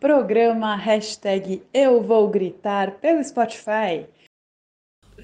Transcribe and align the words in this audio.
Programa 0.00 0.76
hashtag 0.76 1.62
Eu 1.74 2.02
Vou 2.02 2.26
Gritar 2.30 2.92
pelo 3.00 3.22
Spotify. 3.22 4.08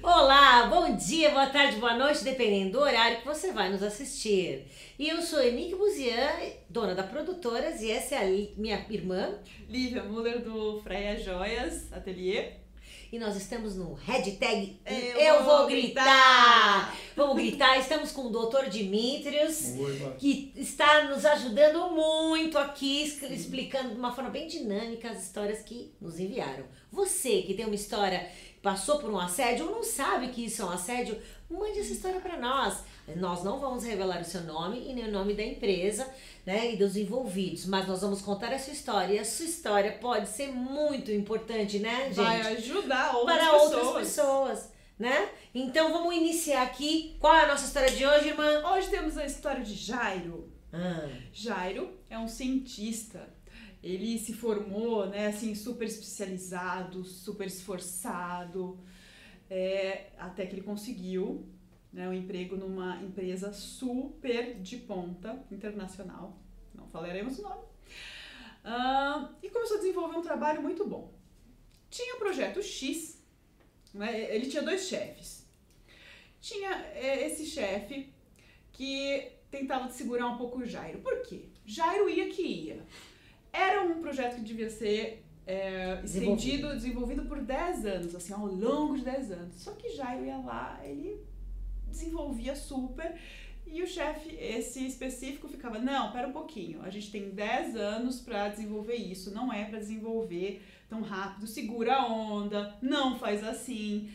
Olá, 0.03 0.67
bom 0.67 0.95
dia, 0.95 1.31
boa 1.31 1.47
tarde, 1.47 1.77
boa 1.77 1.97
noite, 1.97 2.23
dependendo 2.23 2.73
do 2.73 2.81
horário 2.81 3.17
que 3.17 3.25
você 3.25 3.51
vai 3.51 3.71
nos 3.71 3.81
assistir. 3.81 4.67
E 4.99 5.09
eu 5.09 5.19
sou 5.23 5.41
Enique 5.41 5.73
Buzian, 5.73 6.29
dona 6.69 6.93
da 6.93 7.01
Produtoras, 7.01 7.81
e 7.81 7.89
essa 7.89 8.17
é 8.17 8.19
a 8.19 8.59
minha 8.59 8.85
irmã, 8.91 9.39
Lívia 9.67 10.03
Muller 10.03 10.43
do 10.43 10.79
Freia 10.81 11.17
Joias 11.17 11.91
Atelier. 11.91 12.66
E 13.11 13.17
nós 13.17 13.37
estamos 13.37 13.75
no 13.77 13.93
hashtag 13.93 14.79
Eu 14.85 14.95
Eu 14.95 15.43
vou 15.43 15.59
Vou 15.59 15.67
Gritar. 15.67 16.93
Vamos 17.15 17.35
gritar, 17.35 17.79
estamos 17.79 18.11
com 18.11 18.27
o 18.27 18.29
doutor 18.29 18.69
Dimitrios, 18.69 19.73
que 20.19 20.51
está 20.55 21.05
nos 21.05 21.25
ajudando 21.25 21.89
muito 21.89 22.57
aqui, 22.57 23.03
explicando 23.03 23.89
de 23.89 23.95
uma 23.95 24.13
forma 24.13 24.29
bem 24.29 24.47
dinâmica 24.47 25.09
as 25.09 25.23
histórias 25.23 25.63
que 25.63 25.91
nos 25.99 26.19
enviaram. 26.19 26.65
Você 26.91 27.41
que 27.41 27.53
tem 27.53 27.65
uma 27.65 27.73
história, 27.73 28.29
passou 28.61 28.99
por 28.99 29.09
um 29.09 29.17
assédio 29.17 29.65
ou 29.67 29.71
não 29.71 29.83
sabe 29.83 30.27
que 30.27 30.45
isso 30.45 30.61
é 30.61 30.65
um 30.65 30.69
assédio, 30.69 31.17
mande 31.49 31.79
essa 31.79 31.93
história 31.93 32.19
para 32.19 32.37
nós. 32.37 32.83
Nós 33.15 33.43
não 33.43 33.59
vamos 33.59 33.85
revelar 33.85 34.21
o 34.21 34.25
seu 34.25 34.41
nome 34.41 34.89
e 34.89 34.93
nem 34.93 35.05
o 35.05 35.11
nome 35.11 35.33
da 35.33 35.43
empresa 35.43 36.07
né, 36.45 36.73
e 36.73 36.77
dos 36.77 36.97
envolvidos, 36.97 37.65
mas 37.65 37.87
nós 37.87 38.01
vamos 38.01 38.21
contar 38.21 38.51
a 38.51 38.59
sua 38.59 38.73
história. 38.73 39.13
E 39.13 39.19
a 39.19 39.25
sua 39.25 39.45
história 39.45 39.93
pode 39.93 40.27
ser 40.27 40.51
muito 40.51 41.11
importante, 41.11 41.79
né, 41.79 42.07
gente? 42.07 42.15
Vai 42.15 42.41
ajudar 42.57 43.15
outras 43.15 43.37
para 43.37 43.51
pessoas. 43.51 43.73
outras 43.73 43.97
pessoas, 43.97 44.73
né? 44.99 45.29
Então 45.55 45.93
vamos 45.93 46.15
iniciar 46.15 46.63
aqui. 46.63 47.15
Qual 47.19 47.33
é 47.33 47.45
a 47.45 47.47
nossa 47.47 47.65
história 47.65 47.91
de 47.91 48.05
hoje, 48.05 48.27
irmã? 48.27 48.73
Hoje 48.73 48.89
temos 48.89 49.17
a 49.17 49.25
história 49.25 49.63
de 49.63 49.73
Jairo. 49.73 50.51
Ah, 50.73 51.07
Jairo 51.31 51.97
é 52.09 52.19
um 52.19 52.27
cientista. 52.27 53.35
Ele 53.81 54.19
se 54.19 54.33
formou, 54.33 55.05
né, 55.05 55.27
assim, 55.27 55.55
super 55.55 55.85
especializado, 55.85 57.05
super 57.05 57.47
esforçado, 57.47 58.77
é, 59.49 60.11
até 60.17 60.45
que 60.45 60.55
ele 60.55 60.63
conseguiu 60.63 61.47
né, 61.91 62.07
um 62.07 62.13
emprego 62.13 62.55
numa 62.55 63.01
empresa 63.01 63.51
super 63.53 64.55
de 64.59 64.77
ponta 64.77 65.43
internacional. 65.51 66.37
Não 66.73 66.87
falaremos 66.87 67.39
o 67.39 67.43
nome. 67.43 67.63
Ah, 68.63 69.31
e 69.41 69.49
começou 69.49 69.77
a 69.77 69.79
desenvolver 69.79 70.17
um 70.17 70.21
trabalho 70.21 70.61
muito 70.61 70.85
bom. 70.85 71.13
Tinha 71.89 72.15
o 72.15 72.19
projeto 72.19 72.61
X, 72.61 73.23
né, 73.93 74.35
ele 74.35 74.47
tinha 74.47 74.61
dois 74.61 74.87
chefes. 74.87 75.47
Tinha 76.41 76.71
é, 76.93 77.25
esse 77.25 77.45
chefe 77.45 78.13
que 78.71 79.31
tentava 79.49 79.89
segurar 79.89 80.27
um 80.27 80.37
pouco 80.37 80.59
o 80.59 80.65
Jairo. 80.65 80.99
Por 80.99 81.21
quê? 81.23 81.45
Jairo 81.65 82.09
ia 82.09 82.29
que 82.29 82.41
ia. 82.41 82.85
Era 83.51 83.81
um 83.81 84.01
projeto 84.01 84.35
que 84.35 84.41
devia 84.41 84.69
ser 84.69 85.23
é, 85.47 86.01
estendido, 86.03 86.73
desenvolvido 86.75 87.23
por 87.23 87.41
10 87.41 87.85
anos, 87.85 88.13
assim, 88.13 88.33
ao 88.33 88.45
longo 88.45 88.97
de 88.97 89.05
10 89.05 89.31
anos. 89.31 89.55
Só 89.55 89.71
que 89.71 89.95
Jairo 89.95 90.25
ia 90.25 90.37
lá, 90.37 90.79
ele 90.83 91.25
desenvolvia 91.87 92.53
super. 92.53 93.15
E 93.65 93.81
o 93.81 93.87
chefe, 93.87 94.35
esse 94.35 94.85
específico, 94.85 95.47
ficava: 95.47 95.79
Não, 95.79 96.11
pera 96.11 96.27
um 96.27 96.33
pouquinho, 96.33 96.81
a 96.83 96.89
gente 96.89 97.09
tem 97.09 97.29
10 97.29 97.77
anos 97.77 98.19
para 98.19 98.49
desenvolver 98.49 98.95
isso, 98.95 99.33
não 99.33 99.51
é 99.51 99.63
para 99.65 99.79
desenvolver 99.79 100.61
tão 100.89 101.01
rápido, 101.01 101.47
segura 101.47 101.95
a 101.95 102.05
onda, 102.05 102.75
não 102.81 103.17
faz 103.17 103.41
assim. 103.43 104.11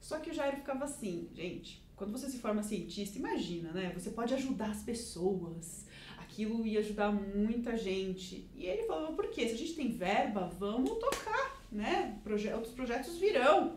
Só 0.00 0.18
que 0.18 0.30
o 0.30 0.34
Jairo 0.34 0.56
ficava 0.56 0.84
assim, 0.84 1.28
gente, 1.32 1.80
quando 1.94 2.10
você 2.10 2.28
se 2.28 2.38
forma 2.38 2.62
cientista, 2.62 3.18
imagina, 3.18 3.70
né? 3.70 3.92
Você 3.96 4.10
pode 4.10 4.34
ajudar 4.34 4.70
as 4.70 4.82
pessoas, 4.82 5.86
aquilo 6.32 6.66
ia 6.66 6.80
ajudar 6.80 7.12
muita 7.12 7.76
gente. 7.76 8.50
E 8.54 8.64
ele 8.64 8.84
falou: 8.84 9.14
Por 9.14 9.28
quê? 9.28 9.46
Se 9.46 9.54
a 9.54 9.58
gente 9.58 9.74
tem 9.74 9.92
verba, 9.92 10.50
vamos 10.58 10.98
tocar, 10.98 11.62
né? 11.70 12.18
Proje 12.24 12.52
outros 12.52 12.72
projetos 12.72 13.18
virão. 13.18 13.76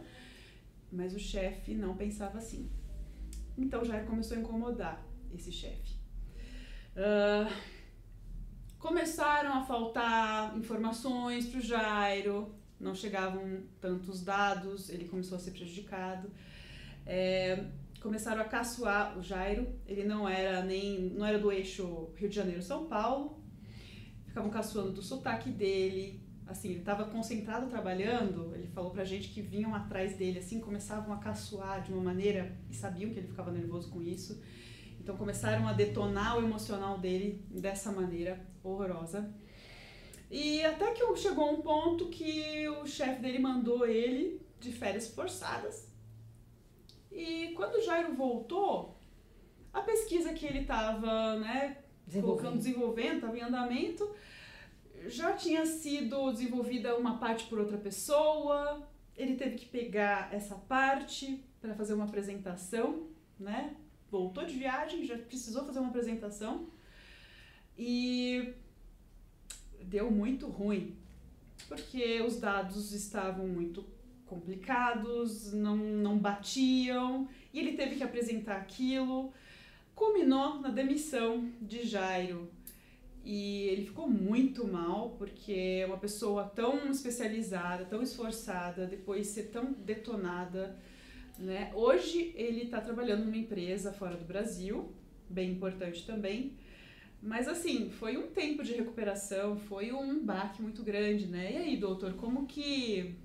Mas 0.91 1.13
o 1.13 1.19
chefe 1.19 1.73
não 1.73 1.95
pensava 1.97 2.37
assim. 2.37 2.71
Então 3.57 3.83
Jairo 3.83 4.07
começou 4.07 4.37
a 4.37 4.39
incomodar 4.39 5.05
esse 5.33 5.51
chefe. 5.51 5.95
Ah, 6.95 7.51
começaram 8.79 9.53
a 9.53 9.65
faltar 9.65 10.57
informações 10.57 11.45
para 11.47 11.59
o 11.59 11.61
Jairo, 11.61 12.55
não 12.79 12.95
chegavam 12.95 13.63
tantos 13.81 14.23
dados, 14.23 14.89
ele 14.89 15.05
começou 15.05 15.37
a 15.37 15.39
ser 15.39 15.51
prejudicado. 15.51 16.31
É, 17.05 17.65
começaram 18.05 18.39
a 18.39 18.45
caçoar 18.45 19.17
o 19.17 19.21
Jairo, 19.23 19.67
ele 19.87 20.03
não 20.03 20.29
era 20.29 20.63
nem 20.63 21.09
não 21.09 21.25
era 21.25 21.39
do 21.39 21.51
eixo 21.51 22.11
Rio 22.15 22.29
de 22.29 22.35
Janeiro 22.35 22.61
São 22.61 22.85
Paulo. 22.85 23.43
Ficavam 24.27 24.51
caçoando 24.51 24.91
do 24.91 25.01
sotaque 25.01 25.49
dele, 25.49 26.21
assim, 26.45 26.69
ele 26.69 26.79
estava 26.79 27.05
concentrado 27.05 27.67
trabalhando, 27.67 28.53
ele 28.53 28.67
falou 28.67 28.91
pra 28.91 29.03
gente 29.03 29.29
que 29.29 29.41
vinham 29.41 29.73
atrás 29.73 30.15
dele, 30.15 30.37
assim, 30.37 30.59
começavam 30.59 31.11
a 31.15 31.17
caçoar 31.17 31.81
de 31.81 31.91
uma 31.91 32.03
maneira 32.03 32.55
e 32.69 32.75
sabiam 32.75 33.09
que 33.09 33.17
ele 33.17 33.27
ficava 33.27 33.51
nervoso 33.51 33.89
com 33.89 34.03
isso. 34.03 34.39
Então 34.99 35.17
começaram 35.17 35.67
a 35.67 35.73
detonar 35.73 36.37
o 36.37 36.43
emocional 36.43 36.99
dele 36.99 37.43
dessa 37.49 37.91
maneira 37.91 38.39
horrorosa. 38.63 39.33
E 40.29 40.63
até 40.63 40.91
que 40.91 41.03
chegou 41.15 41.51
um 41.51 41.61
ponto 41.61 42.09
que 42.09 42.69
o 42.69 42.85
chefe 42.85 43.19
dele 43.19 43.39
mandou 43.39 43.83
ele 43.87 44.39
de 44.59 44.71
férias 44.71 45.07
forçadas. 45.07 45.94
E 47.15 47.53
quando 47.55 47.75
o 47.75 47.81
Jairo 47.81 48.13
voltou, 48.13 48.99
a 49.71 49.79
pesquisa 49.79 50.33
que 50.33 50.45
ele 50.45 50.59
estava, 50.59 51.37
né, 51.39 51.77
colocando, 52.11 52.57
desenvolvendo. 52.57 52.57
desenvolvendo, 52.57 53.15
estava 53.15 53.37
em 53.37 53.41
andamento, 53.41 54.15
já 55.07 55.31
tinha 55.31 55.65
sido 55.65 56.29
desenvolvida 56.33 56.97
uma 56.97 57.17
parte 57.17 57.45
por 57.45 57.57
outra 57.57 57.77
pessoa. 57.77 58.85
Ele 59.15 59.35
teve 59.35 59.55
que 59.55 59.65
pegar 59.65 60.33
essa 60.33 60.55
parte 60.55 61.41
para 61.61 61.73
fazer 61.73 61.93
uma 61.93 62.03
apresentação, 62.03 63.07
né? 63.39 63.77
Voltou 64.11 64.45
de 64.45 64.55
viagem, 64.55 65.05
já 65.05 65.17
precisou 65.17 65.65
fazer 65.65 65.79
uma 65.79 65.89
apresentação 65.89 66.67
e 67.77 68.53
deu 69.81 70.11
muito 70.11 70.47
ruim, 70.47 70.97
porque 71.69 72.21
os 72.21 72.41
dados 72.41 72.91
estavam 72.91 73.47
muito 73.47 73.94
complicados, 74.27 75.53
não, 75.53 75.77
não 75.77 76.17
batiam, 76.17 77.27
e 77.53 77.59
ele 77.59 77.73
teve 77.73 77.95
que 77.95 78.03
apresentar 78.03 78.57
aquilo. 78.57 79.31
Culminou 79.93 80.59
na 80.59 80.69
demissão 80.69 81.49
de 81.61 81.85
Jairo. 81.85 82.49
E 83.23 83.63
ele 83.69 83.85
ficou 83.85 84.07
muito 84.07 84.67
mal, 84.67 85.15
porque 85.17 85.83
uma 85.87 85.97
pessoa 85.97 86.43
tão 86.43 86.91
especializada, 86.91 87.85
tão 87.85 88.03
esforçada, 88.03 88.85
depois 88.85 89.27
ser 89.27 89.45
tão 89.45 89.73
detonada, 89.73 90.77
né? 91.39 91.71
Hoje 91.73 92.33
ele 92.35 92.63
está 92.63 92.79
trabalhando 92.79 93.25
numa 93.25 93.37
empresa 93.37 93.91
fora 93.91 94.15
do 94.15 94.25
Brasil, 94.25 94.93
bem 95.27 95.51
importante 95.53 96.05
também. 96.05 96.53
Mas 97.19 97.47
assim, 97.47 97.89
foi 97.89 98.15
um 98.15 98.27
tempo 98.27 98.63
de 98.63 98.73
recuperação, 98.73 99.57
foi 99.57 99.91
um 99.91 100.23
baque 100.23 100.61
muito 100.61 100.83
grande, 100.83 101.25
né? 101.25 101.51
E 101.51 101.57
aí, 101.57 101.77
doutor, 101.77 102.13
como 102.13 102.45
que 102.45 103.15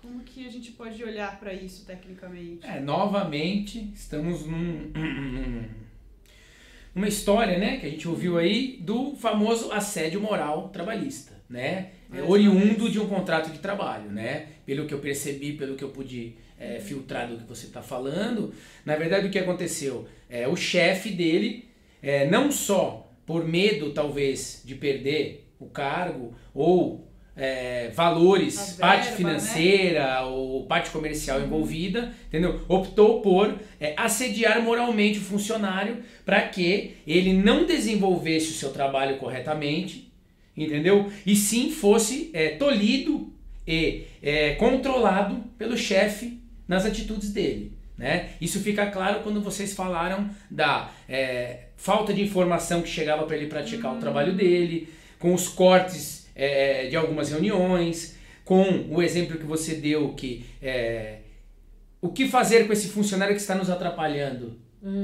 como 0.00 0.20
que 0.20 0.46
a 0.46 0.50
gente 0.50 0.72
pode 0.72 1.02
olhar 1.04 1.38
para 1.38 1.52
isso 1.52 1.84
tecnicamente? 1.84 2.66
É, 2.66 2.80
novamente, 2.80 3.90
estamos 3.94 4.46
num, 4.46 4.90
num- 4.94 5.64
numa 6.94 7.08
história, 7.08 7.58
né, 7.58 7.76
que 7.78 7.86
a 7.86 7.90
gente 7.90 8.08
ouviu 8.08 8.38
aí 8.38 8.78
do 8.80 9.14
famoso 9.14 9.70
assédio 9.72 10.20
moral 10.20 10.68
trabalhista, 10.70 11.34
né? 11.48 11.90
É 12.12 12.22
oriundo 12.22 12.90
de 12.90 12.98
um 12.98 13.06
contrato 13.06 13.50
de 13.52 13.60
trabalho, 13.60 14.10
né? 14.10 14.46
Pelo 14.66 14.86
que 14.86 14.92
eu 14.94 14.98
percebi, 14.98 15.52
pelo 15.52 15.76
que 15.76 15.84
eu 15.84 15.90
pude 15.90 16.34
é, 16.58 16.80
filtrar 16.80 17.28
do 17.28 17.36
que 17.36 17.44
você 17.44 17.66
está 17.66 17.80
falando, 17.82 18.52
na 18.84 18.96
verdade 18.96 19.26
o 19.28 19.30
que 19.30 19.38
aconteceu? 19.38 20.08
É, 20.28 20.48
o 20.48 20.56
chefe 20.56 21.10
dele, 21.10 21.68
é, 22.02 22.26
não 22.28 22.50
só 22.50 23.12
por 23.24 23.46
medo 23.46 23.92
talvez 23.92 24.62
de 24.64 24.74
perder 24.74 25.52
o 25.60 25.66
cargo 25.66 26.34
ou 26.52 27.08
é, 27.36 27.90
valores, 27.94 28.56
verba, 28.56 28.80
parte 28.80 29.10
né? 29.10 29.16
financeira 29.16 30.22
ou 30.22 30.64
parte 30.66 30.90
comercial 30.90 31.40
envolvida, 31.40 32.12
entendeu? 32.28 32.60
Optou 32.68 33.20
por 33.20 33.58
é, 33.80 33.94
assediar 33.96 34.62
moralmente 34.62 35.18
o 35.18 35.22
funcionário 35.22 35.98
para 36.24 36.42
que 36.42 36.96
ele 37.06 37.32
não 37.32 37.64
desenvolvesse 37.64 38.50
o 38.50 38.54
seu 38.54 38.70
trabalho 38.70 39.16
corretamente, 39.18 40.12
entendeu? 40.56 41.10
E 41.24 41.34
sim 41.36 41.70
fosse 41.70 42.30
é, 42.32 42.50
tolhido 42.50 43.32
e 43.66 44.04
é, 44.22 44.54
controlado 44.54 45.44
pelo 45.56 45.76
chefe 45.76 46.40
nas 46.66 46.84
atitudes 46.84 47.30
dele. 47.30 47.72
Né? 47.96 48.30
Isso 48.40 48.60
fica 48.60 48.86
claro 48.86 49.20
quando 49.20 49.42
vocês 49.42 49.74
falaram 49.74 50.30
da 50.50 50.90
é, 51.08 51.64
falta 51.76 52.14
de 52.14 52.22
informação 52.22 52.80
que 52.80 52.88
chegava 52.88 53.24
para 53.24 53.36
ele 53.36 53.46
praticar 53.46 53.94
o 53.94 53.98
trabalho 53.98 54.32
dele, 54.32 54.88
com 55.18 55.34
os 55.34 55.48
cortes 55.48 56.19
é, 56.44 56.86
de 56.88 56.96
algumas 56.96 57.30
reuniões, 57.30 58.16
com 58.44 58.86
o 58.90 59.02
exemplo 59.02 59.38
que 59.38 59.44
você 59.44 59.74
deu 59.74 60.14
que 60.14 60.44
é, 60.62 61.18
o 62.00 62.08
que 62.08 62.26
fazer 62.26 62.66
com 62.66 62.72
esse 62.72 62.88
funcionário 62.88 63.34
que 63.34 63.40
está 63.40 63.54
nos 63.54 63.68
atrapalhando? 63.68 64.58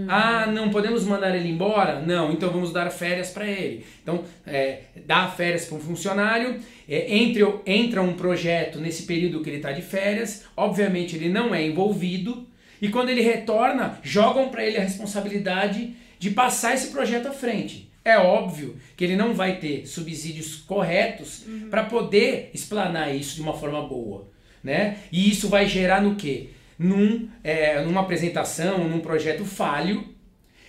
Ah, 0.08 0.46
não 0.46 0.70
podemos 0.70 1.04
mandar 1.04 1.36
ele 1.36 1.50
embora? 1.50 2.00
Não, 2.00 2.32
então 2.32 2.50
vamos 2.50 2.72
dar 2.72 2.88
férias 2.90 3.28
para 3.28 3.46
ele. 3.46 3.84
Então, 4.02 4.24
é, 4.46 4.84
dá 5.04 5.28
férias 5.28 5.66
para 5.66 5.76
um 5.76 5.80
funcionário 5.80 6.58
é, 6.88 7.14
entre, 7.14 7.42
entra 7.66 8.00
um 8.00 8.14
projeto 8.14 8.80
nesse 8.80 9.02
período 9.02 9.42
que 9.42 9.50
ele 9.50 9.58
está 9.58 9.72
de 9.72 9.82
férias, 9.82 10.46
obviamente 10.56 11.14
ele 11.14 11.28
não 11.28 11.54
é 11.54 11.62
envolvido, 11.62 12.46
e 12.80 12.88
quando 12.88 13.10
ele 13.10 13.20
retorna, 13.20 13.98
jogam 14.02 14.48
para 14.48 14.64
ele 14.64 14.78
a 14.78 14.82
responsabilidade 14.82 15.94
de 16.18 16.30
passar 16.30 16.74
esse 16.74 16.88
projeto 16.88 17.28
à 17.28 17.32
frente. 17.32 17.85
É 18.06 18.18
óbvio 18.18 18.76
que 18.96 19.02
ele 19.02 19.16
não 19.16 19.34
vai 19.34 19.58
ter 19.58 19.84
subsídios 19.84 20.58
corretos 20.58 21.44
uhum. 21.44 21.68
para 21.68 21.82
poder 21.82 22.52
explanar 22.54 23.12
isso 23.12 23.34
de 23.34 23.42
uma 23.42 23.52
forma 23.52 23.82
boa. 23.82 24.28
Né? 24.62 24.98
E 25.10 25.28
isso 25.28 25.48
vai 25.48 25.66
gerar 25.66 26.00
no 26.00 26.14
quê? 26.14 26.50
Num, 26.78 27.28
é, 27.42 27.82
numa 27.82 28.02
apresentação, 28.02 28.86
num 28.86 29.00
projeto 29.00 29.44
falho 29.44 30.04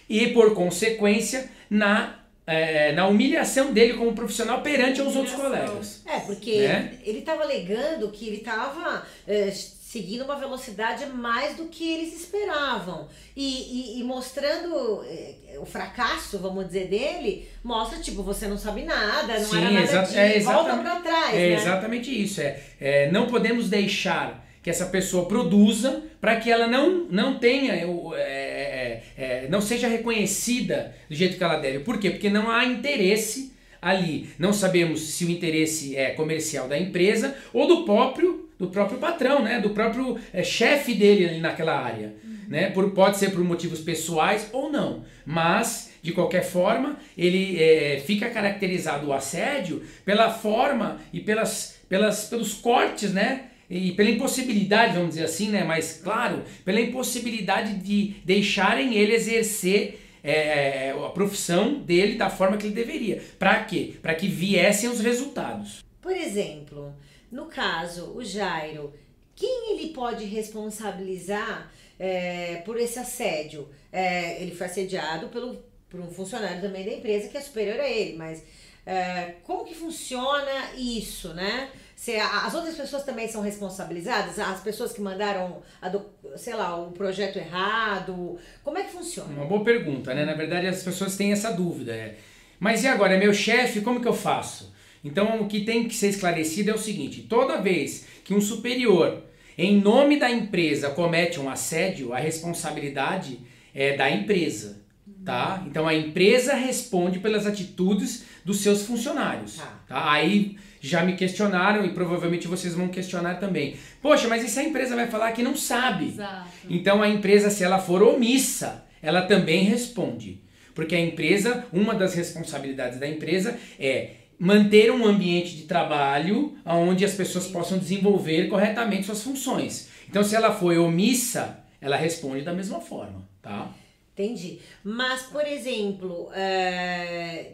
e, 0.09 0.29
por 0.29 0.55
consequência, 0.55 1.47
na 1.69 2.17
é, 2.47 2.93
na 2.93 3.05
humilhação 3.05 3.73
dele 3.73 3.95
como 3.95 4.15
profissional 4.15 4.61
perante 4.61 5.01
os 5.01 5.15
outros 5.17 5.35
colegas. 5.35 6.01
É, 6.05 6.21
porque 6.21 6.59
né? 6.59 6.97
ele 7.03 7.19
estava 7.19 7.43
alegando 7.43 8.09
que 8.09 8.25
ele 8.25 8.37
estava 8.37 9.05
é, 9.27 9.51
seguindo 9.87 10.25
uma 10.25 10.35
velocidade 10.35 11.05
mais 11.05 11.55
do 11.55 11.69
que 11.69 11.89
eles 11.89 12.13
esperavam. 12.13 13.07
E, 13.33 13.95
e, 13.95 14.01
e 14.01 14.03
mostrando 14.03 15.01
é, 15.05 15.57
o 15.59 15.65
fracasso, 15.65 16.37
vamos 16.39 16.67
dizer, 16.67 16.89
dele, 16.89 17.47
mostra, 17.63 17.97
tipo, 17.97 18.21
você 18.21 18.49
não 18.49 18.57
sabe 18.57 18.83
nada, 18.83 19.39
não 19.39 19.45
Sim, 19.45 19.57
era 19.59 19.71
nada 19.71 20.01
de, 20.01 20.17
é 20.17 20.39
volta 20.41 20.75
para 20.75 20.95
trás. 20.97 21.33
É 21.33 21.37
né? 21.37 21.53
exatamente 21.53 22.11
isso. 22.11 22.41
É, 22.41 22.59
é, 22.81 23.11
não 23.11 23.27
podemos 23.27 23.69
deixar 23.69 24.45
que 24.61 24.69
essa 24.69 24.87
pessoa 24.87 25.25
produza 25.25 26.03
para 26.19 26.35
que 26.35 26.51
ela 26.51 26.67
não, 26.67 27.05
não 27.09 27.39
tenha 27.39 27.73
é, 27.73 29.01
é, 29.17 29.47
não 29.49 29.61
seja 29.61 29.87
reconhecida 29.87 30.93
do 31.09 31.15
jeito 31.15 31.37
que 31.37 31.43
ela 31.45 31.59
deve. 31.59 31.79
Por 31.79 31.97
quê? 31.97 32.09
Porque 32.09 32.29
não 32.29 32.51
há 32.51 32.65
interesse 32.65 33.53
ali. 33.81 34.29
Não 34.37 34.51
sabemos 34.51 34.99
se 34.99 35.23
o 35.23 35.29
interesse 35.29 35.95
é 35.95 36.09
comercial 36.09 36.67
da 36.67 36.77
empresa 36.77 37.33
ou 37.53 37.65
do 37.65 37.85
próprio 37.85 38.46
do 38.57 38.67
próprio 38.67 38.97
patrão, 38.97 39.43
né? 39.43 39.59
Do 39.59 39.71
próprio 39.71 40.17
é, 40.33 40.43
chefe 40.43 40.93
dele 40.93 41.25
ali 41.27 41.39
naquela 41.39 41.79
área, 41.79 42.15
uhum. 42.23 42.37
né? 42.47 42.69
Por, 42.69 42.91
pode 42.91 43.17
ser 43.17 43.31
por 43.31 43.43
motivos 43.43 43.79
pessoais 43.79 44.49
ou 44.51 44.71
não, 44.71 45.03
mas 45.25 45.91
de 46.01 46.11
qualquer 46.11 46.43
forma 46.43 46.97
ele 47.17 47.61
é, 47.61 48.01
fica 48.05 48.29
caracterizado 48.29 49.07
o 49.07 49.13
assédio 49.13 49.83
pela 50.05 50.31
forma 50.31 50.99
e 51.11 51.19
pelas, 51.19 51.79
pelas 51.89 52.25
pelos 52.25 52.53
cortes, 52.53 53.13
né? 53.13 53.45
e 53.69 53.91
pela 53.91 54.09
impossibilidade, 54.09 54.93
vamos 54.93 55.09
dizer 55.09 55.25
assim, 55.25 55.49
né, 55.49 55.63
mais 55.63 55.99
claro, 56.01 56.43
pela 56.63 56.79
impossibilidade 56.79 57.75
de 57.75 58.15
deixarem 58.23 58.95
ele 58.95 59.13
exercer 59.13 59.99
é, 60.23 60.91
a 60.91 61.09
profissão 61.09 61.75
dele 61.75 62.15
da 62.15 62.29
forma 62.29 62.57
que 62.57 62.67
ele 62.67 62.75
deveria. 62.75 63.21
Para 63.37 63.63
quê? 63.63 63.93
Para 64.01 64.15
que 64.15 64.27
viessem 64.27 64.89
os 64.89 64.99
resultados. 64.99 65.83
Por 66.01 66.15
exemplo, 66.15 66.93
no 67.31 67.45
caso, 67.45 68.13
o 68.15 68.23
Jairo, 68.23 68.93
quem 69.35 69.73
ele 69.73 69.93
pode 69.93 70.25
responsabilizar 70.25 71.71
é, 71.99 72.57
por 72.65 72.77
esse 72.77 72.97
assédio? 72.97 73.67
É, 73.91 74.41
ele 74.41 74.55
foi 74.55 74.67
assediado 74.67 75.27
pelo, 75.27 75.63
por 75.89 75.99
um 75.99 76.09
funcionário 76.09 76.61
também 76.61 76.85
da 76.85 76.93
empresa 76.93 77.27
que 77.27 77.37
é 77.37 77.41
superior 77.41 77.79
a 77.79 77.89
ele, 77.89 78.17
mas 78.17 78.43
é, 78.85 79.35
como 79.43 79.65
que 79.65 79.75
funciona 79.75 80.71
isso, 80.77 81.33
né? 81.33 81.69
Se 81.93 82.15
as 82.15 82.53
outras 82.53 82.75
pessoas 82.75 83.03
também 83.03 83.27
são 83.27 83.41
responsabilizadas? 83.41 84.39
As 84.39 84.61
pessoas 84.61 84.93
que 84.93 85.01
mandaram, 85.01 85.61
do, 85.91 86.05
sei 86.37 86.53
lá, 86.53 86.79
o 86.79 86.91
projeto 86.91 87.37
errado? 87.37 88.37
Como 88.63 88.77
é 88.77 88.83
que 88.83 88.91
funciona? 88.91 89.33
Uma 89.33 89.45
boa 89.45 89.63
pergunta, 89.63 90.13
né? 90.13 90.23
Na 90.23 90.35
verdade, 90.35 90.67
as 90.67 90.83
pessoas 90.83 91.17
têm 91.17 91.31
essa 91.31 91.51
dúvida. 91.51 91.93
É. 91.93 92.15
Mas 92.59 92.83
e 92.83 92.87
agora? 92.87 93.15
É 93.15 93.17
meu 93.17 93.33
chefe? 93.33 93.81
Como 93.81 93.99
que 93.99 94.07
eu 94.07 94.13
faço? 94.13 94.71
Então, 95.07 95.41
o 95.41 95.47
que 95.47 95.61
tem 95.61 95.87
que 95.87 95.95
ser 95.95 96.09
esclarecido 96.09 96.69
é 96.69 96.73
o 96.73 96.77
seguinte: 96.77 97.21
toda 97.21 97.61
vez 97.61 98.05
que 98.23 98.33
um 98.33 98.41
superior, 98.41 99.23
em 99.57 99.79
nome 99.79 100.19
da 100.19 100.29
empresa, 100.29 100.89
comete 100.89 101.39
um 101.39 101.49
assédio, 101.49 102.13
a 102.13 102.19
responsabilidade 102.19 103.39
é 103.73 103.95
da 103.95 104.11
empresa. 104.11 104.85
Tá? 105.23 105.63
Então 105.67 105.85
a 105.85 105.93
empresa 105.93 106.53
responde 106.53 107.19
pelas 107.19 107.45
atitudes 107.45 108.25
dos 108.45 108.61
seus 108.61 108.85
funcionários. 108.85 109.57
Tá. 109.57 109.79
tá? 109.87 110.11
Aí 110.11 110.57
já 110.79 111.03
me 111.03 111.17
questionaram 111.17 111.85
e 111.85 111.89
provavelmente 111.89 112.47
vocês 112.47 112.73
vão 112.73 112.87
questionar 112.87 113.35
também. 113.35 113.75
Poxa, 114.01 114.27
mas 114.27 114.43
e 114.43 114.47
se 114.47 114.59
a 114.59 114.63
empresa 114.63 114.95
vai 114.95 115.07
falar 115.07 115.33
que 115.33 115.43
não 115.43 115.55
sabe? 115.55 116.07
Exato. 116.07 116.47
Então 116.69 117.03
a 117.03 117.09
empresa, 117.09 117.49
se 117.49 117.63
ela 117.63 117.77
for 117.77 118.01
omissa, 118.01 118.85
ela 119.01 119.21
também 119.21 119.63
responde. 119.65 120.41
Porque 120.73 120.95
a 120.95 121.01
empresa, 121.01 121.65
uma 121.73 121.93
das 121.93 122.13
responsabilidades 122.13 122.99
da 122.99 123.07
empresa 123.07 123.57
é 123.79 124.11
manter 124.39 124.91
um 124.91 125.05
ambiente 125.05 125.55
de 125.55 125.63
trabalho 125.63 126.57
onde 126.65 127.03
as 127.03 127.13
pessoas 127.13 127.47
possam 127.47 127.77
desenvolver 127.77 128.47
corretamente 128.47 129.05
suas 129.05 129.23
funções. 129.23 129.89
Então, 130.09 130.23
se 130.23 130.35
ela 130.35 130.53
foi 130.53 130.77
omissa, 130.77 131.63
ela 131.81 131.95
responde 131.95 132.43
da 132.43 132.53
mesma 132.53 132.79
forma, 132.79 133.27
tá? 133.41 133.71
Entendi. 134.13 134.59
Mas, 134.83 135.23
por 135.23 135.45
exemplo, 135.45 136.29
é, 136.33 137.53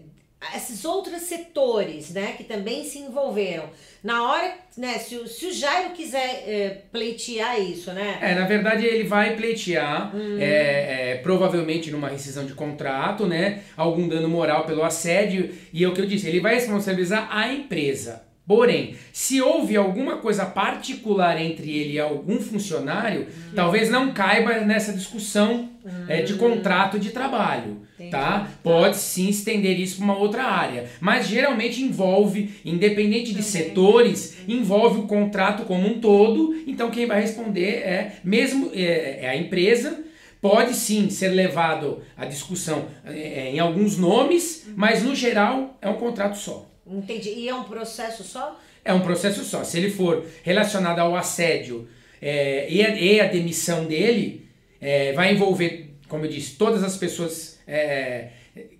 esses 0.56 0.84
outros 0.86 1.22
setores, 1.24 2.12
né, 2.12 2.34
que 2.38 2.44
também 2.44 2.84
se 2.84 3.00
envolveram. 3.00 3.70
Na 4.04 4.30
hora, 4.30 4.56
né, 4.78 4.98
se, 4.98 5.16
o, 5.16 5.28
se 5.28 5.46
o 5.46 5.54
Jairo 5.54 5.92
quiser 5.92 6.44
é, 6.46 6.82
pleitear 6.92 7.60
isso, 7.62 7.94
né? 7.94 8.18
É, 8.22 8.36
na 8.36 8.46
verdade 8.46 8.86
ele 8.86 9.06
vai 9.06 9.36
pleitear, 9.36 10.14
hum. 10.16 10.38
é, 10.40 11.12
é, 11.12 11.16
provavelmente 11.24 11.90
numa 11.90 12.10
rescisão 12.10 12.46
de 12.46 12.54
contrato, 12.54 13.26
né, 13.26 13.64
algum 13.78 14.08
dano 14.08 14.28
moral 14.28 14.66
pelo 14.66 14.84
assédio, 14.84 15.54
e 15.72 15.84
é 15.84 15.88
o 15.88 15.94
que 15.94 16.02
eu 16.02 16.06
disse, 16.06 16.28
ele 16.28 16.42
vai 16.42 16.56
responsabilizar 16.56 17.28
a 17.32 17.52
empresa. 17.52 18.33
Porém, 18.46 18.96
se 19.14 19.42
houve 19.42 19.78
alguma 19.78 20.18
coisa 20.18 20.46
particular 20.46 21.42
entre 21.42 21.72
ele 21.72 21.94
e 21.94 22.00
algum 22.00 22.42
funcionário, 22.42 23.22
uhum. 23.22 23.56
talvez 23.56 23.90
não 23.90 24.12
caiba 24.12 24.60
nessa 24.60 24.92
discussão 24.92 25.70
uhum. 25.84 26.06
é, 26.10 26.22
de 26.22 26.34
contrato 26.34 27.00
de 27.00 27.12
trabalho. 27.12 27.84
Tá? 28.12 28.50
Pode 28.62 28.98
sim 28.98 29.30
estender 29.30 29.80
isso 29.80 29.96
para 29.96 30.04
uma 30.04 30.18
outra 30.18 30.44
área. 30.44 30.90
Mas 31.00 31.28
geralmente 31.28 31.82
envolve, 31.82 32.54
independente 32.66 33.34
de 33.34 33.42
setores, 33.42 34.38
envolve 34.46 35.00
o 35.00 35.08
contrato 35.08 35.64
como 35.64 35.88
um 35.88 36.02
todo. 36.02 36.54
Então 36.68 36.92
quem 36.92 37.06
vai 37.06 37.22
responder 37.22 37.78
é 37.78 38.18
mesmo 38.26 38.72
é, 38.74 39.20
é 39.22 39.30
a 39.30 39.38
empresa. 39.38 40.04
Pode 40.42 40.74
sim 40.74 41.10
ser 41.10 41.30
levado 41.30 42.02
à 42.18 42.26
discussão 42.26 42.88
é, 43.06 43.52
em 43.52 43.60
alguns 43.60 43.98
nomes, 43.98 44.66
uhum. 44.68 44.74
mas 44.76 45.02
no 45.02 45.16
geral 45.16 45.78
é 45.82 45.88
um 45.88 45.96
contrato 45.96 46.38
só. 46.38 46.73
Entendi. 46.86 47.30
E 47.30 47.50
é 47.50 47.56
um 47.56 47.64
processo 47.64 48.24
só? 48.24 48.60
É 48.84 48.94
um 48.94 49.02
processo 49.02 49.44
só. 49.44 49.64
Se 49.64 49.78
ele 49.78 49.90
for 49.90 50.26
relacionado 50.44 51.00
ao 51.00 51.16
assédio 51.16 51.88
é, 52.22 52.70
e, 52.70 52.86
a, 52.86 52.90
e, 52.96 53.20
a, 53.22 53.28
demissão 53.28 53.86
dele, 53.86 54.50
é, 54.80 55.14
vai 55.14 55.34
envolver, 55.34 55.96
como 56.08 56.26
eu 56.26 56.30
disse, 56.30 56.56
todas 56.56 56.84
as 56.84 56.98
pessoas 56.98 57.60
é, 57.66 58.32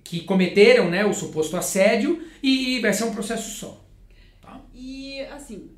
que 0.04 0.22
cometeram 0.22 0.90
né, 0.90 1.06
o 1.06 1.14
suposto 1.14 1.56
assédio 1.56 2.22
e 2.42 2.80
vai 2.82 2.94
ser 2.94 3.06
um 3.06 3.14
processo 3.14 3.50
só. 3.58 3.86
Tá? 4.42 4.62
E 4.74 5.22
assim, 5.22 5.72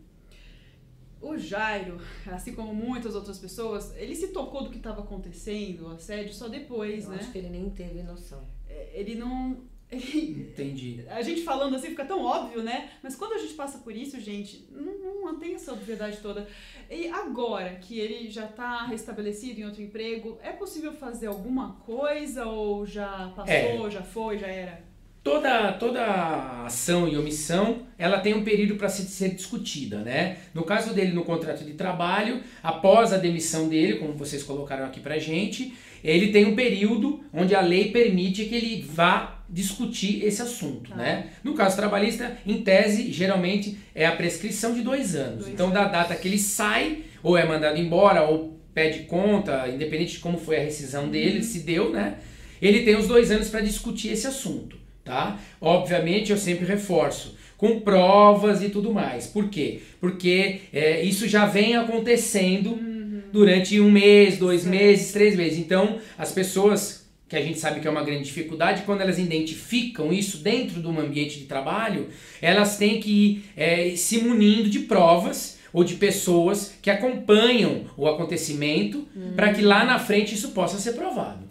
o 1.22 1.38
Jairo, 1.38 2.00
assim 2.28 2.54
como 2.54 2.74
muitas 2.74 3.16
outras 3.16 3.40
pessoas, 3.40 3.96
ele 3.98 4.16
se 4.16 4.28
tocou 4.28 4.64
do 4.64 4.70
que 4.70 4.78
estava 4.78 5.02
acontecendo, 5.02 5.88
o 5.88 5.90
assédio, 5.90 6.34
só 6.34 6.48
depois, 6.48 7.06
eu 7.06 7.12
né? 7.12 7.18
Acho 7.20 7.32
que 7.32 7.38
ele 7.38 7.50
nem 7.50 7.70
teve 7.70 8.04
noção. 8.04 8.44
É, 8.68 8.92
ele 8.94 9.16
não 9.16 9.64
Entendi. 9.96 11.04
A 11.10 11.22
gente 11.22 11.42
falando 11.42 11.76
assim 11.76 11.90
fica 11.90 12.06
tão 12.06 12.24
óbvio, 12.24 12.62
né? 12.64 12.90
Mas 13.02 13.16
quando 13.16 13.34
a 13.34 13.38
gente 13.38 13.54
passa 13.54 13.80
por 13.80 13.96
isso, 13.96 14.20
gente, 14.20 14.68
não, 14.72 15.24
não 15.24 15.40
tem 15.40 15.56
essa 15.56 15.74
obviedade 15.74 16.18
toda. 16.18 16.48
E 16.90 17.08
agora 17.08 17.76
que 17.76 18.00
ele 18.00 18.30
já 18.30 18.46
está 18.46 18.86
restabelecido 18.86 19.62
em 19.62 19.66
outro 19.66 19.82
emprego, 19.82 20.38
é 20.42 20.52
possível 20.52 20.94
fazer 20.94 21.28
alguma 21.28 21.74
coisa 21.86 22.46
ou 22.46 22.86
já 22.86 23.32
passou, 23.36 23.88
é. 23.88 23.92
já 23.92 24.02
foi, 24.02 24.38
já 24.38 24.48
era? 24.48 24.84
Toda, 25.26 25.72
toda 25.72 26.66
ação 26.66 27.08
e 27.08 27.18
omissão, 27.18 27.88
ela 27.98 28.20
tem 28.20 28.36
um 28.36 28.44
período 28.44 28.76
para 28.76 28.88
ser 28.90 29.30
discutida, 29.30 29.98
né? 30.02 30.38
No 30.54 30.64
caso 30.64 30.94
dele, 30.94 31.14
no 31.14 31.24
contrato 31.24 31.64
de 31.64 31.74
trabalho, 31.74 32.44
após 32.62 33.12
a 33.12 33.18
demissão 33.18 33.68
dele, 33.68 33.96
como 33.96 34.14
vocês 34.14 34.44
colocaram 34.44 34.86
aqui 34.86 35.00
pra 35.00 35.18
gente, 35.18 35.74
ele 36.04 36.32
tem 36.32 36.46
um 36.46 36.56
período 36.56 37.24
onde 37.34 37.56
a 37.56 37.62
lei 37.62 37.92
permite 37.92 38.46
que 38.46 38.54
ele 38.54 38.84
vá 38.84 39.35
discutir 39.50 40.24
esse 40.26 40.42
assunto, 40.42 40.92
ah. 40.94 40.98
né? 40.98 41.28
No 41.44 41.54
caso 41.54 41.76
trabalhista, 41.76 42.38
em 42.46 42.62
tese, 42.62 43.12
geralmente 43.12 43.78
é 43.94 44.06
a 44.06 44.16
prescrição 44.16 44.74
de 44.74 44.82
dois 44.82 45.16
anos. 45.16 45.42
Dois 45.42 45.54
então, 45.54 45.68
anos. 45.68 45.80
da 45.80 45.88
data 45.88 46.16
que 46.16 46.28
ele 46.28 46.40
sai, 46.40 47.04
ou 47.22 47.38
é 47.38 47.46
mandado 47.46 47.80
embora, 47.80 48.24
ou 48.24 48.60
pede 48.74 49.04
conta, 49.04 49.68
independente 49.70 50.14
de 50.14 50.20
como 50.20 50.38
foi 50.38 50.58
a 50.58 50.64
rescisão 50.64 51.10
dele, 51.10 51.38
uhum. 51.38 51.44
se 51.44 51.60
deu, 51.60 51.92
né? 51.92 52.16
Ele 52.62 52.84
tem 52.84 52.96
os 52.96 53.08
dois 53.08 53.32
anos 53.32 53.50
para 53.50 53.62
discutir 53.62 54.10
esse 54.10 54.28
assunto, 54.28 54.78
tá? 55.04 55.40
Obviamente, 55.62 56.32
eu 56.32 56.38
sempre 56.38 56.66
reforço, 56.66 57.38
com 57.58 57.80
provas 57.80 58.62
e 58.62 58.70
tudo 58.70 58.94
mais. 58.94 59.28
Por 59.28 59.50
quê? 59.50 59.82
Porque 60.00 60.62
é, 60.74 61.02
isso 61.04 61.28
já 61.28 61.46
vem 61.46 61.76
acontecendo 61.76 62.72
uhum. 62.72 63.22
durante 63.32 63.80
um 63.80 63.90
mês, 63.90 64.38
dois 64.38 64.62
certo. 64.62 64.76
meses, 64.76 65.12
três 65.12 65.36
meses. 65.36 65.60
Então, 65.60 66.00
as 66.18 66.32
pessoas 66.32 67.05
que 67.28 67.36
a 67.36 67.42
gente 67.42 67.60
sabe 67.60 67.80
que 67.80 67.88
é 67.88 67.92
uma 67.92 68.04
grande 68.04 68.26
dificuldade, 68.26 68.84
quando 68.84 69.02
elas 69.02 69.18
identificam 69.18 70.14
isso 70.14 70.38
dentro 70.38 70.82
de 70.82 70.88
um 70.88 71.00
ambiente 71.00 71.40
de 71.40 71.46
trabalho, 71.46 72.10
elas 72.42 72.78
têm 72.78 73.00
que 73.00 73.12
ir 73.12 73.46
é, 73.56 73.96
se 73.96 74.20
munindo 74.20 74.70
de 74.70 74.80
provas 74.80 75.58
ou 75.74 75.84
de 75.84 75.96
pessoas 75.96 76.76
que 76.82 76.90
acompanham 76.90 77.86
o 77.98 78.08
acontecimento 78.08 79.08
para 79.36 79.54
que 79.54 79.62
lá 79.62 79.84
na 79.84 80.00
frente 80.00 80.36
isso 80.36 80.52
possa 80.52 80.78
ser 80.78 80.94
provado. 80.94 81.50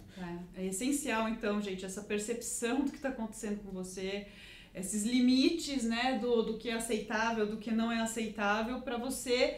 É, 0.57 0.63
é 0.63 0.67
essencial, 0.67 1.27
então, 1.29 1.61
gente, 1.61 1.85
essa 1.85 2.01
percepção 2.01 2.81
do 2.81 2.89
que 2.89 2.97
está 2.97 3.09
acontecendo 3.09 3.59
com 3.59 3.71
você, 3.71 4.27
esses 4.73 5.05
limites, 5.05 5.83
né, 5.83 6.17
do, 6.21 6.41
do 6.41 6.57
que 6.57 6.69
é 6.69 6.73
aceitável, 6.73 7.45
do 7.45 7.57
que 7.57 7.71
não 7.71 7.91
é 7.91 7.99
aceitável, 7.99 8.81
para 8.81 8.97
você 8.97 9.57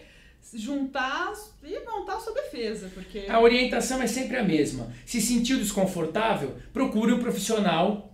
juntar 0.53 1.33
e 1.63 1.79
montar 1.85 2.15
a 2.15 2.19
sua 2.19 2.33
defesa, 2.33 2.89
porque 2.93 3.23
A 3.27 3.39
orientação 3.39 4.01
é 4.01 4.07
sempre 4.07 4.37
a 4.37 4.43
mesma. 4.43 4.91
Se 5.05 5.19
sentiu 5.21 5.57
desconfortável, 5.57 6.55
procure 6.73 7.13
um 7.13 7.19
profissional 7.19 8.13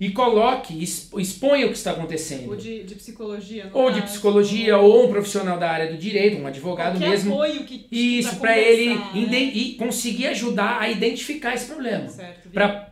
e 0.00 0.10
coloque, 0.10 0.82
exp- 0.82 1.14
exponha 1.18 1.66
o 1.66 1.70
que 1.70 1.76
está 1.76 1.92
acontecendo. 1.92 2.48
ou 2.50 2.56
de, 2.56 2.82
de 2.82 2.94
psicologia, 2.96 3.70
Ou 3.72 3.90
de 3.92 4.00
caso, 4.00 4.12
psicologia, 4.12 4.76
ou 4.76 5.04
um 5.06 5.08
profissional 5.08 5.56
da 5.58 5.70
área 5.70 5.90
do 5.92 5.96
direito, 5.96 6.36
um 6.40 6.46
advogado 6.46 6.98
qualquer 6.98 7.10
mesmo. 7.10 7.32
apoio 7.32 7.64
que 7.64 7.86
Isso, 7.92 8.30
pra 8.30 8.38
para 8.40 8.58
ele 8.58 8.94
né? 8.94 9.38
e 9.54 9.74
conseguir 9.74 10.26
ajudar 10.28 10.80
a 10.80 10.90
identificar 10.90 11.54
esse 11.54 11.66
problema. 11.66 12.08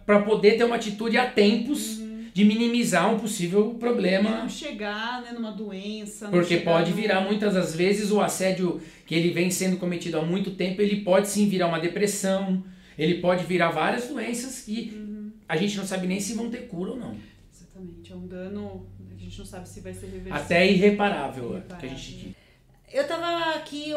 Para 0.07 0.21
poder 0.23 0.57
ter 0.57 0.65
uma 0.65 0.77
atitude 0.77 1.17
a 1.19 1.29
tempos 1.29 1.99
de 2.35 2.45
minimizar 2.45 3.12
um 3.15 3.19
possível 3.19 3.75
problema. 3.75 4.31
não 4.31 4.49
chegar 4.49 5.23
né, 5.23 5.33
numa 5.33 5.53
doença. 5.53 6.29
Porque 6.29 6.59
pode 6.59 6.93
virar 6.93 7.21
muitas 7.21 7.55
das 7.55 7.75
vezes 7.75 8.11
o 8.11 8.21
assédio 8.21 8.81
que 9.07 9.15
ele 9.15 9.31
vem 9.31 9.51
sendo 9.51 9.77
cometido 9.77 10.19
há 10.19 10.23
muito 10.23 10.53
tempo, 10.53 10.81
ele 10.81 11.03
pode 11.03 11.29
sim 11.29 11.49
virar 11.49 11.67
uma 11.67 11.79
depressão, 11.79 12.65
ele 12.97 13.21
pode 13.21 13.45
virar 13.45 13.71
várias 13.71 14.09
doenças 14.09 14.61
que 14.61 14.99
a 15.49 15.57
gente 15.57 15.77
não 15.77 15.85
sabe 15.85 16.07
nem 16.07 16.21
se 16.21 16.33
vão 16.35 16.49
ter 16.51 16.67
cura 16.69 16.93
ou 16.93 16.97
não. 16.97 17.15
Exatamente, 17.55 18.12
é 18.12 18.17
um 18.17 18.27
dano 18.27 18.87
que 19.09 19.15
a 19.15 19.25
gente 19.25 19.39
não 19.39 19.47
sabe 19.47 19.69
se 19.69 19.81
vai 19.81 19.93
ser 19.93 20.07
reversível. 20.07 20.35
Até 20.35 20.71
irreparável, 20.71 21.45
o 21.45 21.49
que 21.49 21.55
a 21.55 21.59
Irreparável. 21.59 21.89
gente 21.91 22.12
diz. 22.12 22.35
Eu 22.93 23.07
tava 23.07 23.55
aqui 23.57 23.95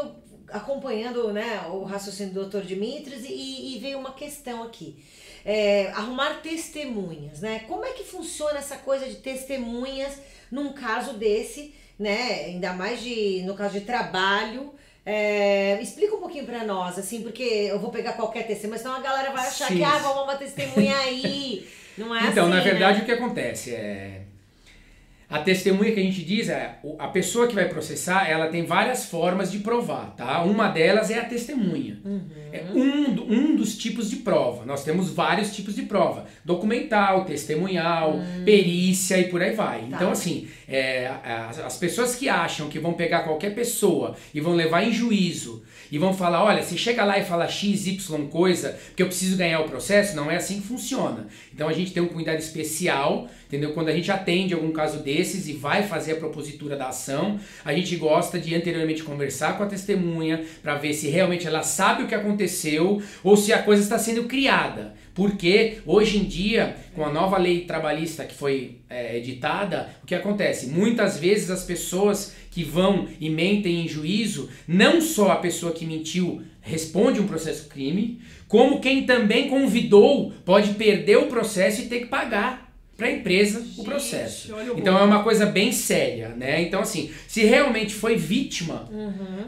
acompanhando 0.50 1.32
né, 1.34 1.66
o 1.70 1.84
raciocínio 1.84 2.34
do 2.34 2.46
Dr. 2.46 2.62
Dimitris 2.66 3.24
e, 3.26 3.76
e 3.76 3.80
veio 3.80 3.98
uma 3.98 4.14
questão 4.14 4.64
aqui. 4.64 5.04
É, 5.46 5.92
arrumar 5.92 6.42
testemunhas, 6.42 7.40
né? 7.40 7.64
Como 7.68 7.86
é 7.86 7.92
que 7.92 8.04
funciona 8.04 8.58
essa 8.58 8.78
coisa 8.78 9.06
de 9.06 9.18
testemunhas 9.18 10.20
num 10.52 10.74
caso 10.74 11.14
desse, 11.14 11.76
né? 12.00 12.46
Ainda 12.46 12.74
mais 12.74 13.00
de, 13.02 13.44
no 13.46 13.54
caso 13.54 13.80
de 13.80 13.86
trabalho. 13.86 14.74
É, 15.06 15.80
explica 15.82 16.16
um 16.16 16.20
pouquinho 16.20 16.46
pra 16.46 16.64
nós, 16.64 16.98
assim, 16.98 17.22
porque 17.22 17.44
eu 17.44 17.80
vou 17.80 17.92
pegar 17.92 18.14
qualquer 18.14 18.48
testemunha, 18.48 18.80
senão 18.80 18.96
a 18.96 19.02
galera 19.02 19.32
vai 19.32 19.46
achar 19.46 19.68
Sim. 19.68 19.78
que, 19.78 19.84
ah, 19.84 20.00
vamos 20.00 20.24
uma 20.24 20.36
testemunha 20.36 20.98
aí. 20.98 21.70
Não 21.96 22.14
é 22.14 22.28
Então, 22.28 22.48
assim, 22.48 22.56
na 22.56 22.62
verdade, 22.62 22.98
né? 22.98 23.04
o 23.04 23.06
que 23.06 23.12
acontece 23.12 23.74
é. 23.74 24.25
A 25.28 25.40
testemunha 25.40 25.92
que 25.92 26.00
a 26.00 26.04
gente 26.04 26.24
diz 26.24 26.50
é 26.50 26.78
a 27.00 27.08
pessoa 27.08 27.48
que 27.48 27.56
vai 27.56 27.68
processar, 27.68 28.30
ela 28.30 28.48
tem 28.48 28.64
várias 28.64 29.06
formas 29.06 29.52
de 29.52 29.60
provar, 29.60 30.14
tá? 30.16 30.44
Uma 30.44 30.68
delas 30.68 31.10
é 31.10 31.18
a 31.20 31.26
testemunha. 31.26 32.00
É 32.54 32.64
um, 32.74 33.12
do- 33.14 33.26
um 33.32 33.56
dos 33.56 33.76
tipos 33.78 34.10
de 34.10 34.18
prova. 34.18 34.66
Nós 34.66 34.84
temos 34.84 35.10
vários 35.10 35.54
tipos 35.56 35.76
de 35.76 35.82
prova: 35.82 36.26
documental, 36.46 37.26
testemunhal, 37.26 38.20
perícia 38.46 39.18
e 39.18 39.26
por 39.30 39.42
aí 39.42 39.54
vai. 39.54 39.84
Então, 39.92 40.12
assim, 40.12 40.48
é, 40.68 41.12
as, 41.24 41.60
as 41.60 41.78
pessoas 41.78 42.16
que 42.16 42.30
acham 42.30 42.70
que 42.70 42.80
vão 42.80 42.94
pegar 42.94 43.24
qualquer 43.24 43.54
pessoa 43.56 44.16
e 44.34 44.40
vão 44.40 44.54
levar 44.54 44.84
em 44.84 44.92
juízo 44.92 45.64
e 45.92 45.98
vão 45.98 46.14
falar: 46.14 46.44
olha, 46.44 46.62
se 46.64 46.78
chega 46.78 47.04
lá 47.04 47.18
e 47.18 47.24
fala 47.26 47.48
X, 47.48 47.88
Y 47.88 48.28
coisa, 48.28 48.78
porque 48.88 49.02
eu 49.04 49.08
preciso 49.08 49.38
ganhar 49.38 49.60
o 49.62 49.66
processo, 49.70 50.16
não 50.16 50.30
é 50.30 50.36
assim 50.38 50.62
que 50.62 50.68
funciona. 50.68 51.28
Então 51.54 51.68
a 51.68 51.74
gente 51.74 51.92
tem 51.92 52.04
um 52.04 52.08
cuidado 52.08 52.40
especial, 52.40 53.28
entendeu? 53.48 53.74
Quando 53.74 53.90
a 53.90 53.94
gente 53.94 54.12
atende 54.12 54.54
algum 54.54 54.72
caso 54.72 55.00
desses 55.00 55.48
e 55.48 55.54
vai 55.54 55.84
fazer 55.84 56.14
a 56.14 56.18
propositura 56.18 56.76
da 56.76 56.90
ação, 56.90 57.40
a 57.64 57.74
gente 57.74 57.96
gosta 57.96 58.40
de 58.40 58.54
anteriormente 58.54 59.04
conversar 59.04 59.58
com 59.58 59.64
a 59.64 59.68
testemunha 59.68 60.44
para 60.62 60.76
ver 60.76 60.94
se 60.94 61.08
realmente 61.08 61.48
ela 61.48 61.64
sabe 61.64 62.04
o 62.04 62.08
que 62.08 62.16
aconteceu 62.16 63.02
ou 63.24 63.38
se 63.38 63.54
a 63.54 63.62
coisa 63.62 63.82
está 63.82 63.98
sendo 63.98 64.24
criada. 64.24 64.94
Porque 65.14 65.78
hoje 65.86 66.18
em 66.18 66.26
dia, 66.26 66.76
com 66.94 67.06
a 67.06 67.12
nova 67.12 67.38
lei 67.38 67.62
trabalhista 67.62 68.26
que 68.26 68.36
foi 68.36 68.80
é, 68.90 69.18
editada, 69.18 69.90
o 70.04 70.06
que 70.06 70.14
acontece? 70.14 70.68
Muitas 70.68 71.18
vezes 71.18 71.50
as 71.50 71.64
pessoas 71.64 72.36
que 72.52 72.64
vão 72.64 73.08
e 73.20 73.30
mentem 73.30 73.86
em 73.86 73.88
juízo, 73.88 74.50
não 74.68 75.00
só 75.00 75.32
a 75.32 75.38
pessoa 75.38 75.72
que 75.72 75.86
mentiu 75.86 76.42
responde 76.62 77.20
um 77.20 77.28
processo 77.28 77.70
crime, 77.70 78.20
como 78.48 78.82
quem 78.82 79.06
também 79.06 79.48
convidou 79.48 80.34
pode 80.44 80.74
perder 80.74 81.18
o 81.18 81.28
processo 81.28 81.82
e 81.82 81.86
ter 81.86 82.00
que 82.00 82.06
pagar 82.08 82.65
para 82.98 83.08
a 83.08 83.12
empresa 83.12 83.60
o 83.60 83.64
Gente, 83.64 83.84
processo. 83.84 84.56
o 84.56 84.62
Então 84.80 84.94
rolo. 84.94 85.06
é 85.06 85.08
uma 85.08 85.24
coisa 85.24 85.46
bem 85.46 85.72
séria, 85.72 86.30
né? 86.30 86.62
Então 86.62 86.80
assim, 86.82 87.12
se 87.28 87.44
realmente 87.44 87.94
foi 87.94 88.16
vítima 88.16 88.90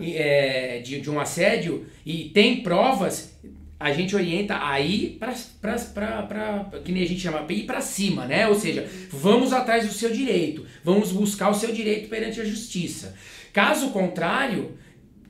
e, 0.01 0.15
é, 0.15 0.79
de, 0.79 0.99
de 0.99 1.09
um 1.09 1.19
assédio 1.19 1.85
e 2.05 2.25
tem 2.33 2.61
provas, 2.61 3.35
a 3.79 3.93
gente 3.93 4.15
orienta 4.15 4.57
a 4.61 4.81
ir 4.81 5.17
pra, 5.19 5.33
pra, 5.61 5.75
pra, 5.77 6.23
pra- 6.23 6.79
que 6.83 6.91
nem 6.91 7.03
a 7.03 7.07
gente 7.07 7.21
chama, 7.21 7.45
ir 7.49 7.63
pra 7.63 7.79
cima, 7.79 8.25
né? 8.25 8.47
Ou 8.47 8.55
seja, 8.55 8.85
vamos 9.11 9.53
atrás 9.53 9.85
do 9.85 9.93
seu 9.93 10.09
direito, 10.11 10.65
vamos 10.83 11.11
buscar 11.11 11.49
o 11.49 11.53
seu 11.53 11.71
direito 11.71 12.09
perante 12.09 12.41
a 12.41 12.45
justiça. 12.45 13.15
Caso 13.53 13.89
contrário, 13.91 14.77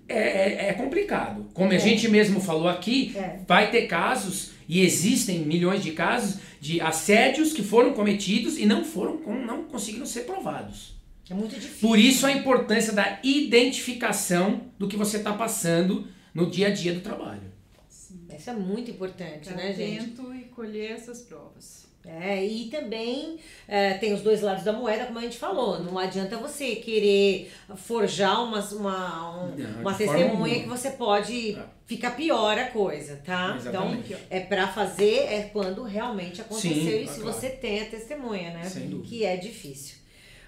é, 0.08 0.18
é- 0.66 0.70
é 0.70 0.74
complicado. 0.74 1.46
Como 1.54 1.72
a 1.72 1.76
É. 1.76 1.80
gente 1.80 2.08
mesmo 2.08 2.40
falou 2.40 2.68
aqui, 2.68 3.14
É. 3.16 3.40
vai 3.48 3.70
ter 3.72 3.88
casos, 3.88 4.52
e 4.70 4.82
existem 4.82 5.40
milhões 5.40 5.82
de 5.84 5.92
casos, 5.92 6.40
de 6.60 6.82
assédios 6.82 7.54
que 7.54 7.64
foram 7.64 7.94
cometidos 7.94 8.58
e 8.58 8.66
não 8.66 8.84
foram, 8.84 9.20
não 9.46 9.64
conseguiram 9.66 10.06
ser 10.06 10.22
provados. 10.22 10.96
É 11.30 11.34
muito 11.34 11.56
difícil. 11.56 11.88
Por 11.88 12.00
isso 12.00 12.26
a 12.26 12.32
importância 12.32 12.94
da 12.94 13.20
identificação 13.24 14.62
do 14.80 14.88
que 14.88 14.96
você 14.98 15.18
está 15.18 15.34
passando 15.34 16.08
no 16.34 16.50
dia 16.50 16.68
a 16.68 16.70
dia 16.70 16.94
do 16.94 17.02
trabalho. 17.02 17.42
Sim. 17.90 18.20
Isso 18.38 18.50
é 18.50 18.54
muito 18.54 18.92
importante, 18.92 19.50
Ficar 19.50 19.56
né, 19.56 19.74
gente? 19.74 20.00
atento 20.00 20.34
e 20.34 20.44
colher 20.46 20.92
essas 20.92 21.22
provas. 21.22 21.87
É, 22.08 22.46
e 22.46 22.66
também 22.70 23.38
é, 23.68 23.96
tem 23.96 24.14
os 24.14 24.22
dois 24.22 24.42
lados 24.42 24.64
da 24.64 24.72
moeda, 24.72 25.06
como 25.06 25.20
a 25.20 25.22
gente 25.22 25.38
falou. 25.38 25.80
Não 25.84 26.00
adianta 26.00 26.38
você 26.38 26.76
querer 26.78 27.52
forjar 27.76 28.44
uma, 28.44 28.60
uma, 28.60 29.44
um- 29.44 29.56
Não, 29.56 29.82
uma 29.82 29.94
testemunha 29.94 30.62
que 30.62 30.68
você 30.70 30.92
pode. 30.92 31.56
É. 31.56 31.64
Fica 31.86 32.12
pior 32.12 32.58
a 32.58 32.66
coisa, 32.66 33.22
tá? 33.26 33.56
Exatamente. 33.58 34.14
Então, 34.14 34.20
é 34.30 34.40
pra 34.42 34.68
fazer 34.68 35.20
é 35.32 35.50
quando 35.54 35.84
realmente 35.84 36.42
aconteceu 36.42 36.74
Sim, 36.74 37.04
e 37.04 37.08
se 37.08 37.22
claro. 37.22 37.34
você 37.34 37.50
tem 37.50 37.82
a 37.82 37.86
testemunha, 37.86 38.52
né? 38.52 38.64
Sem 38.66 38.88
dúvida. 38.90 39.08
Que 39.08 39.24
é 39.24 39.38
difícil. 39.38 39.96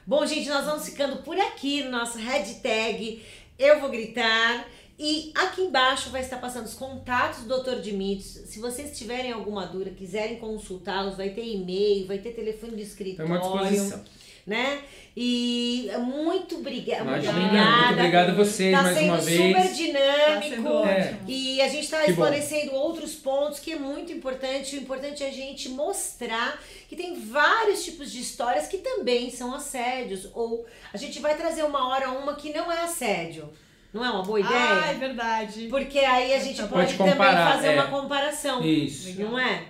Bom, 0.06 0.25
gente, 0.25 0.50
nós 0.50 0.66
vamos 0.66 0.84
ficando 0.86 1.18
por 1.24 1.38
aqui 1.39 1.84
no 1.84 1.92
nosso 1.92 2.18
hashtag 2.18 3.24
Eu 3.58 3.80
Vou 3.80 3.89
Gritar. 3.89 4.68
E 5.00 5.32
aqui 5.34 5.62
embaixo 5.62 6.10
vai 6.10 6.20
estar 6.22 6.38
passando 6.38 6.65
os 6.65 6.74
contatos 6.74 7.44
do 7.46 7.63
Dr. 7.63 7.79
Dimitrios. 7.79 8.25
Se 8.50 8.60
vocês 8.60 8.98
tiverem 8.98 9.32
alguma 9.32 9.65
dúvida, 9.65 9.91
quiserem 9.91 10.36
consultá-los, 10.38 11.15
vai 11.15 11.29
ter 11.29 11.46
e-mail, 11.46 12.06
vai 12.06 12.18
ter 12.18 12.32
telefone 12.32 12.75
de 12.75 12.84
Então, 12.84 13.25
é 13.25 13.29
uma 13.29 13.38
escritório, 13.38 13.70
disposição. 13.72 14.03
né? 14.46 14.82
E 15.15 15.89
muito 16.00 16.58
obrigada. 16.58 17.06
Muito 17.06 17.29
obrigada. 17.29 17.86
muito 17.86 17.94
obrigado 18.00 18.29
a 18.32 18.34
vocês 18.34 18.75
Tá 18.75 18.84
mais 18.84 18.98
sendo 18.98 19.08
uma 19.08 19.22
super 19.22 19.38
vez. 19.38 19.56
Tá 19.56 19.63
sendo 19.63 19.75
dinâmico. 19.75 20.68
É. 20.68 21.00
ótimo. 21.01 21.20
E 21.29 21.62
a 21.62 21.68
gente 21.70 21.84
está 21.86 22.00
Que 22.01 22.06
bom. 22.08 22.12
esclarecendo 22.24 22.74
outros 22.75 23.15
pontos 23.15 23.60
que 23.60 23.72
é 23.72 23.79
muito 23.79 24.12
importante. 24.12 24.75
O 24.75 24.79
importante 24.79 25.24
é 25.24 25.29
a 25.29 25.34
gente 25.34 25.70
mostrar 25.70 26.62
que 26.89 26.96
tem 26.98 27.20
vários 27.22 27.86
tipos 27.86 28.12
de 28.12 28.20
histórias 28.20 28.68
que 28.68 28.79
também 28.79 29.32
são 29.32 29.53
assédios. 29.56 30.29
Ou 30.34 30.65
a 30.94 30.98
gente 30.98 31.20
vai 31.20 31.38
trazer 31.38 31.63
uma 31.63 31.88
hora 31.88 32.12
uma 32.12 32.36
que 32.36 32.51
não 32.51 32.70
é 32.70 32.82
assédio. 32.82 33.50
Não 33.91 34.05
é 34.05 34.12
uma 34.12 34.22
boa 34.22 34.39
ideia? 34.39 34.55
Ah, 34.55 34.91
é 34.91 34.93
verdade. 34.93 35.67
Porque 35.67 35.98
aí 35.98 36.34
a 36.36 36.39
gente 36.39 36.58
Pode 36.62 36.69
pode, 36.69 36.93
comparar, 36.96 37.15
também 37.17 37.53
fazer 37.53 37.67
é. 37.69 37.74
uma 37.81 37.88
comparação. 37.88 38.63
Isso. 38.63 39.19
Não 39.19 39.38
é? 39.39 39.63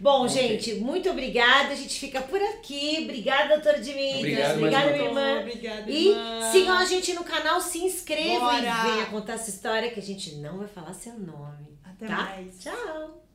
Bom, 0.00 0.24
Ok. 0.24 0.28
gente, 0.30 0.74
muito 0.76 1.10
obrigada. 1.10 1.72
A 1.72 1.76
gente 1.76 2.00
fica 2.00 2.22
por 2.22 2.40
aqui. 2.40 3.00
Obrigada, 3.02 3.56
doutor 3.60 3.78
Dimitrios. 3.80 4.20
Obrigado 4.20 4.56
Obrigada, 4.56 4.90
minha 4.92 5.04
irmã. 5.04 5.40
Obrigada, 5.40 5.90
E 5.90 6.08
irmã. 6.08 6.50
sigam 6.50 6.78
a 6.78 6.84
gente 6.86 7.12
no 7.12 7.24
canal, 7.24 7.60
se 7.60 7.78
inscrevam 7.84 8.40
Bora! 8.40 8.58
e 8.58 8.90
venha 8.90 9.06
contar 9.06 9.34
essa 9.34 9.50
história 9.50 9.90
que 9.90 10.00
a 10.00 10.02
gente 10.02 10.36
não 10.36 10.56
vai 10.58 10.68
falar 10.68 10.94
seu 10.94 11.18
nome. 11.18 11.78
Até 11.84 12.06
tá? 12.06 12.16
mais. 12.16 12.58
Tchau! 12.60 13.27